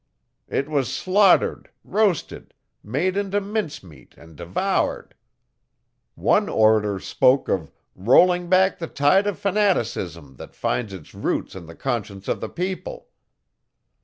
[0.47, 5.13] It was slaughtered, roasted, made into mincemeat and devoured.
[6.15, 11.67] One orator spoke of "rolling back the tide of fanaticism that finds its root in
[11.67, 13.09] the conscience of the people."